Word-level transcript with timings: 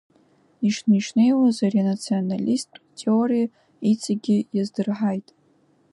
Ишнеишнеиуаз 0.67 1.57
ари 1.65 1.79
анационалисттә 1.83 2.79
теориа 2.99 3.45
иҵегьгьы 3.91 4.37
иаздырҳаит. 4.55 5.27